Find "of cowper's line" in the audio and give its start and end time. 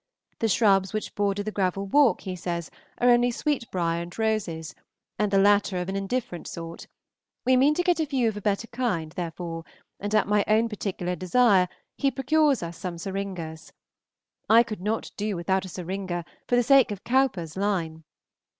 16.89-18.03